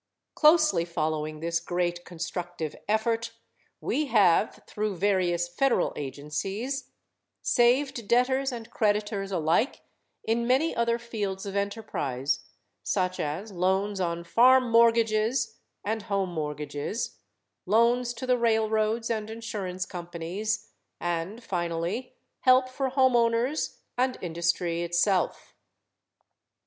[0.33, 3.33] Closely following this great constructive effort
[3.79, 6.89] we have, through various federal agencies,
[7.43, 9.81] saved debtors and creditors alike
[10.23, 12.39] in many other fields of enterprise,
[12.81, 17.17] such as loans on farm mortgages and home mortgages;
[17.67, 24.81] loans to the railroads and insurance companies and, finally, help for home owners and industry
[24.81, 25.53] itself.